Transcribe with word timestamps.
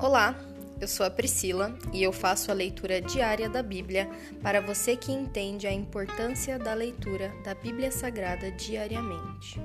Olá, 0.00 0.32
eu 0.80 0.86
sou 0.86 1.04
a 1.04 1.10
Priscila 1.10 1.76
e 1.92 2.04
eu 2.04 2.12
faço 2.12 2.52
a 2.52 2.54
leitura 2.54 3.00
diária 3.00 3.50
da 3.50 3.64
Bíblia 3.64 4.08
para 4.40 4.60
você 4.60 4.96
que 4.96 5.10
entende 5.10 5.66
a 5.66 5.72
importância 5.72 6.56
da 6.56 6.72
leitura 6.72 7.32
da 7.42 7.52
Bíblia 7.52 7.90
Sagrada 7.90 8.48
diariamente. 8.52 9.58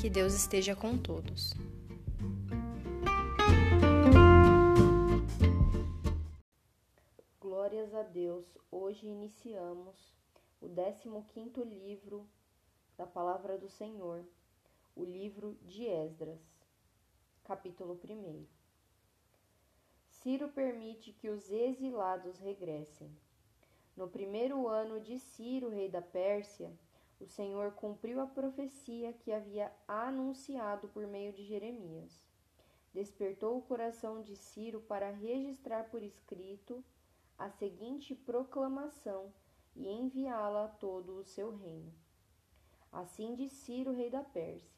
Que 0.00 0.08
Deus 0.08 0.32
esteja 0.32 0.76
com 0.76 0.96
todos. 0.96 1.54
Glórias 7.40 7.92
a 7.96 8.04
Deus. 8.04 8.46
Hoje 8.70 9.08
iniciamos 9.08 10.14
o 10.60 10.68
15º 10.68 11.64
livro 11.64 12.28
da 12.96 13.08
Palavra 13.08 13.58
do 13.58 13.68
Senhor, 13.68 14.24
o 14.94 15.04
livro 15.04 15.58
de 15.62 15.84
Esdras, 15.84 16.38
capítulo 17.42 17.98
1. 18.08 18.61
Ciro 20.22 20.48
permite 20.50 21.12
que 21.12 21.28
os 21.28 21.50
exilados 21.50 22.38
regressem. 22.38 23.10
No 23.96 24.06
primeiro 24.06 24.68
ano 24.68 25.00
de 25.00 25.18
Ciro, 25.18 25.68
rei 25.68 25.88
da 25.88 26.00
Pérsia, 26.00 26.72
o 27.18 27.26
Senhor 27.26 27.72
cumpriu 27.72 28.20
a 28.20 28.26
profecia 28.28 29.12
que 29.12 29.32
havia 29.32 29.72
anunciado 29.88 30.86
por 30.86 31.08
meio 31.08 31.32
de 31.32 31.42
Jeremias. 31.42 32.24
Despertou 32.94 33.58
o 33.58 33.62
coração 33.62 34.22
de 34.22 34.36
Ciro 34.36 34.80
para 34.82 35.10
registrar 35.10 35.90
por 35.90 36.04
escrito 36.04 36.84
a 37.36 37.50
seguinte 37.50 38.14
proclamação 38.14 39.34
e 39.74 39.88
enviá-la 39.88 40.66
a 40.66 40.68
todo 40.68 41.16
o 41.16 41.24
seu 41.24 41.56
reino. 41.56 41.92
Assim 42.92 43.34
diz 43.34 43.50
Ciro, 43.50 43.90
rei 43.90 44.08
da 44.08 44.22
Pérsia: 44.22 44.70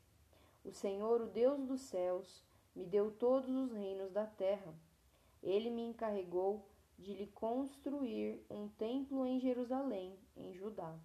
O 0.65 0.73
Senhor, 0.73 1.21
o 1.21 1.27
Deus 1.27 1.67
dos 1.67 1.83
céus, 1.83 2.43
me 2.75 2.87
deu 2.87 3.11
todos 3.11 3.51
os 3.51 3.71
reinos 3.71 4.11
da 4.11 4.25
terra 4.25 4.75
ele 5.45 5.71
me 5.71 5.83
encarregou 5.83 6.67
de 6.99 7.13
lhe 7.13 7.27
construir 7.27 8.43
um 8.49 8.67
templo 8.67 9.27
em 9.27 9.39
Jerusalém, 9.39 10.19
em 10.35 10.55
Judá. 10.55 10.99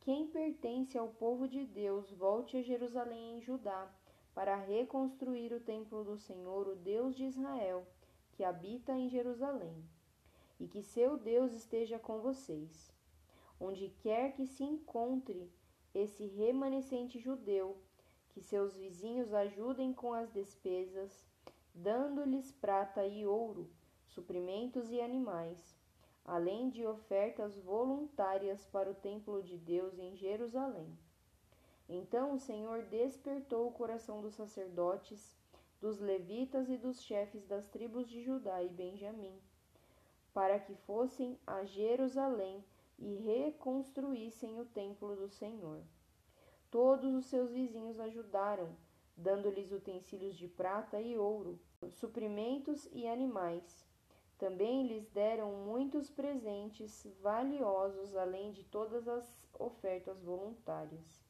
Quem 0.00 0.26
pertence 0.26 0.96
ao 0.96 1.08
povo 1.08 1.46
de 1.46 1.64
Deus, 1.64 2.10
volte 2.10 2.56
a 2.56 2.62
Jerusalém, 2.62 3.36
em 3.36 3.40
Judá, 3.42 3.88
para 4.34 4.56
reconstruir 4.56 5.52
o 5.52 5.60
templo 5.60 6.02
do 6.02 6.16
Senhor, 6.16 6.66
o 6.66 6.74
Deus 6.74 7.14
de 7.14 7.24
Israel, 7.24 7.86
que 8.32 8.42
habita 8.42 8.92
em 8.92 9.10
Jerusalém. 9.10 9.84
E 10.58 10.66
que 10.66 10.82
seu 10.82 11.18
Deus 11.18 11.52
esteja 11.52 11.98
com 11.98 12.20
vocês. 12.20 12.90
Onde 13.60 13.90
quer 14.00 14.32
que 14.32 14.46
se 14.46 14.64
encontre 14.64 15.52
esse 15.94 16.26
remanescente 16.26 17.18
judeu, 17.18 17.76
que 18.30 18.40
seus 18.40 18.74
vizinhos 18.74 19.34
ajudem 19.34 19.92
com 19.92 20.14
as 20.14 20.32
despesas 20.32 21.31
dando-lhes 21.74 22.52
prata 22.52 23.06
e 23.06 23.26
ouro, 23.26 23.70
suprimentos 24.06 24.90
e 24.90 25.00
animais, 25.00 25.76
além 26.24 26.68
de 26.68 26.86
ofertas 26.86 27.56
voluntárias 27.58 28.64
para 28.66 28.90
o 28.90 28.94
templo 28.94 29.42
de 29.42 29.56
Deus 29.56 29.98
em 29.98 30.14
Jerusalém. 30.14 30.96
Então 31.88 32.34
o 32.34 32.38
Senhor 32.38 32.82
despertou 32.84 33.68
o 33.68 33.72
coração 33.72 34.20
dos 34.20 34.34
sacerdotes, 34.34 35.36
dos 35.80 35.98
levitas 35.98 36.68
e 36.68 36.76
dos 36.76 37.02
chefes 37.02 37.44
das 37.44 37.66
tribos 37.66 38.08
de 38.08 38.22
Judá 38.22 38.62
e 38.62 38.68
Benjamim, 38.68 39.36
para 40.32 40.58
que 40.58 40.74
fossem 40.74 41.38
a 41.46 41.64
Jerusalém 41.64 42.64
e 42.98 43.16
reconstruíssem 43.16 44.60
o 44.60 44.64
templo 44.64 45.16
do 45.16 45.28
Senhor. 45.28 45.82
Todos 46.70 47.12
os 47.14 47.26
seus 47.26 47.50
vizinhos 47.50 47.98
ajudaram, 47.98 48.74
dando-lhes 49.16 49.72
utensílios 49.72 50.36
de 50.36 50.48
prata 50.48 51.00
e 51.00 51.16
ouro, 51.16 51.58
suprimentos 51.90 52.88
e 52.92 53.06
animais. 53.06 53.86
Também 54.38 54.86
lhes 54.86 55.08
deram 55.10 55.52
muitos 55.52 56.10
presentes 56.10 57.06
valiosos, 57.20 58.16
além 58.16 58.52
de 58.52 58.64
todas 58.64 59.06
as 59.06 59.32
ofertas 59.58 60.22
voluntárias. 60.22 61.22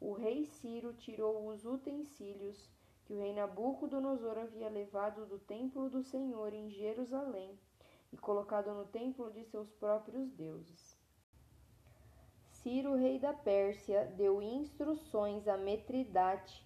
O 0.00 0.12
rei 0.14 0.46
Ciro 0.46 0.94
tirou 0.94 1.48
os 1.48 1.66
utensílios 1.66 2.70
que 3.04 3.12
o 3.12 3.18
rei 3.18 3.34
Nabucodonosor 3.34 4.38
havia 4.38 4.70
levado 4.70 5.26
do 5.26 5.38
templo 5.38 5.90
do 5.90 6.02
Senhor 6.02 6.54
em 6.54 6.70
Jerusalém 6.70 7.58
e 8.12 8.16
colocado 8.16 8.72
no 8.72 8.86
templo 8.86 9.30
de 9.30 9.44
seus 9.44 9.70
próprios 9.72 10.30
deuses. 10.30 10.96
Ciro, 12.48 12.94
rei 12.94 13.18
da 13.18 13.32
Pérsia, 13.32 14.06
deu 14.16 14.40
instruções 14.40 15.48
a 15.48 15.56
Metridate, 15.56 16.64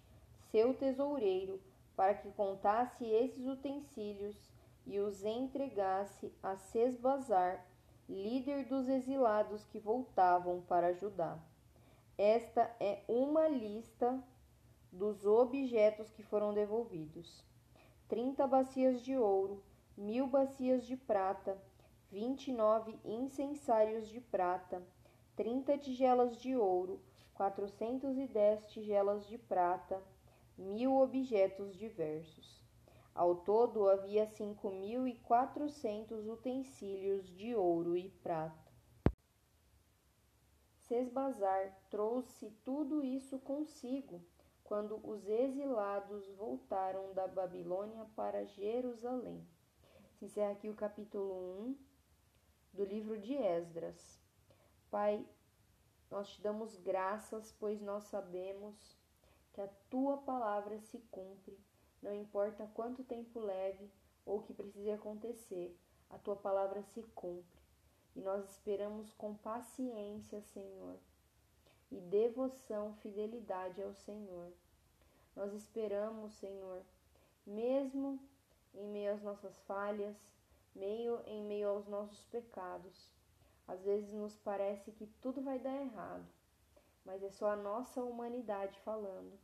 seu 0.54 0.72
tesoureiro, 0.72 1.60
para 1.96 2.14
que 2.14 2.30
contasse 2.30 3.04
esses 3.04 3.44
utensílios 3.44 4.36
e 4.86 5.00
os 5.00 5.24
entregasse 5.24 6.32
a 6.40 6.56
Sesbazar, 6.56 7.66
líder 8.08 8.64
dos 8.66 8.88
exilados 8.88 9.64
que 9.64 9.80
voltavam 9.80 10.60
para 10.60 10.92
Judá. 10.92 11.36
Esta 12.16 12.72
é 12.78 13.02
uma 13.08 13.48
lista 13.48 14.22
dos 14.92 15.26
objetos 15.26 16.12
que 16.12 16.22
foram 16.22 16.54
devolvidos: 16.54 17.44
trinta 18.06 18.46
bacias 18.46 19.00
de 19.02 19.16
ouro, 19.16 19.60
mil 19.96 20.28
bacias 20.28 20.86
de 20.86 20.96
prata, 20.96 21.60
vinte 22.12 22.46
e 22.46 22.52
nove 22.52 22.96
incensários 23.04 24.08
de 24.08 24.20
prata, 24.20 24.80
trinta 25.34 25.76
tigelas 25.76 26.36
de 26.36 26.54
ouro, 26.54 27.00
quatrocentos 27.34 28.16
e 28.16 28.28
dez 28.28 28.64
tigelas 28.68 29.26
de 29.26 29.36
prata, 29.36 30.00
mil 30.56 30.96
objetos 30.96 31.74
diversos. 31.76 32.62
Ao 33.14 33.36
todo 33.36 33.88
havia 33.88 34.26
cinco 34.26 34.70
mil 34.70 35.06
e 35.06 35.16
quatrocentos 35.20 36.26
utensílios 36.26 37.26
de 37.36 37.54
ouro 37.54 37.96
e 37.96 38.10
prata. 38.10 38.72
Sesbazar 40.78 41.76
trouxe 41.88 42.50
tudo 42.64 43.02
isso 43.02 43.38
consigo 43.38 44.20
quando 44.64 45.00
os 45.08 45.26
exilados 45.28 46.28
voltaram 46.36 47.12
da 47.12 47.28
Babilônia 47.28 48.04
para 48.16 48.44
Jerusalém. 48.44 49.46
Se 50.14 50.24
encerra 50.24 50.52
aqui 50.52 50.68
o 50.68 50.74
capítulo 50.74 51.68
1 51.68 51.78
do 52.72 52.84
livro 52.84 53.18
de 53.18 53.34
Esdras. 53.34 54.20
Pai, 54.90 55.24
nós 56.10 56.28
te 56.28 56.42
damos 56.42 56.76
graças, 56.76 57.52
pois 57.52 57.80
nós 57.80 58.04
sabemos 58.04 58.98
que 59.54 59.60
a 59.60 59.68
tua 59.88 60.18
palavra 60.18 60.78
se 60.80 60.98
cumpre, 61.10 61.56
não 62.02 62.12
importa 62.12 62.68
quanto 62.74 63.04
tempo 63.04 63.38
leve 63.38 63.88
ou 64.26 64.38
o 64.38 64.42
que 64.42 64.52
precise 64.52 64.90
acontecer, 64.90 65.78
a 66.10 66.18
tua 66.18 66.36
palavra 66.36 66.82
se 66.82 67.02
cumpre. 67.14 67.62
E 68.16 68.20
nós 68.20 68.44
esperamos 68.50 69.12
com 69.12 69.34
paciência, 69.34 70.40
Senhor, 70.42 70.98
e 71.90 72.00
devoção, 72.00 72.94
fidelidade 72.94 73.80
ao 73.80 73.94
Senhor. 73.94 74.52
Nós 75.36 75.52
esperamos, 75.52 76.34
Senhor, 76.34 76.82
mesmo 77.46 78.20
em 78.74 78.88
meio 78.88 79.14
às 79.14 79.22
nossas 79.22 79.56
falhas, 79.62 80.16
meio 80.74 81.20
em 81.26 81.42
meio 81.44 81.68
aos 81.68 81.86
nossos 81.86 82.24
pecados. 82.26 83.10
Às 83.66 83.82
vezes 83.82 84.12
nos 84.12 84.36
parece 84.36 84.90
que 84.92 85.06
tudo 85.22 85.40
vai 85.42 85.58
dar 85.58 85.74
errado, 85.80 86.26
mas 87.04 87.22
é 87.22 87.30
só 87.30 87.50
a 87.50 87.56
nossa 87.56 88.02
humanidade 88.02 88.78
falando. 88.80 89.38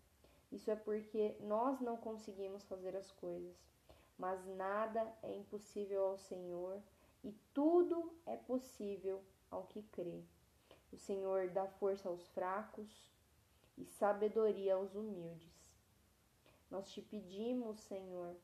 Isso 0.50 0.71
é 0.71 0.76
porque 0.76 1.37
nós 1.41 1.81
não 1.81 1.97
conseguimos 1.97 2.65
fazer 2.65 2.97
as 2.97 3.10
coisas, 3.12 3.56
mas 4.19 4.44
nada 4.56 5.12
é 5.22 5.34
impossível 5.34 6.04
ao 6.06 6.19
Senhor 6.19 6.82
e 7.22 7.32
tudo 7.54 8.12
é 8.26 8.37
possível 8.37 9.22
ao 9.50 9.65
que 9.65 9.82
crê. 9.82 10.22
O 10.93 10.97
Senhor 10.97 11.50
dá 11.50 11.66
força 11.66 12.09
aos 12.09 12.26
fracos 12.28 13.10
e 13.78 13.84
sabedoria 13.84 14.75
aos 14.75 14.94
humildes. 14.94 15.71
Nós 16.71 16.91
te 16.91 17.00
pedimos, 17.00 17.78
Senhor, 17.80 18.34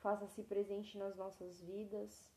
faça-se 0.00 0.42
presente 0.42 0.96
nas 0.98 1.16
nossas 1.16 1.60
vidas, 1.60 2.28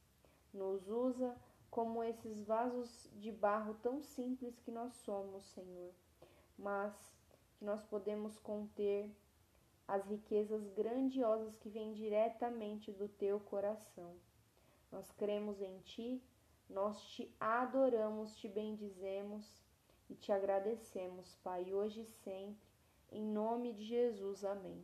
nos 0.53 0.87
usa 0.89 1.35
como 1.71 2.03
esses 2.03 2.43
vasos 2.43 3.09
de 3.13 3.31
barro 3.31 3.73
tão 3.81 4.01
simples 4.01 4.59
que 4.59 4.69
nós 4.69 4.93
somos, 5.05 5.45
Senhor, 5.45 5.93
mas 6.57 6.93
que 7.57 7.63
nós 7.63 7.81
podemos 7.85 8.37
conter 8.39 9.09
as 9.87 10.05
riquezas 10.05 10.67
grandiosas 10.69 11.55
que 11.55 11.69
vêm 11.69 11.93
diretamente 11.93 12.91
do 12.91 13.07
teu 13.07 13.39
coração. 13.39 14.15
Nós 14.91 15.09
cremos 15.13 15.61
em 15.61 15.79
ti, 15.79 16.21
nós 16.69 17.01
te 17.09 17.33
adoramos, 17.39 18.35
te 18.35 18.49
bendizemos 18.49 19.63
e 20.09 20.15
te 20.15 20.31
agradecemos, 20.31 21.35
Pai, 21.41 21.73
hoje 21.73 22.01
e 22.01 22.05
sempre, 22.05 22.69
em 23.09 23.23
nome 23.23 23.73
de 23.73 23.85
Jesus. 23.85 24.43
Amém. 24.43 24.83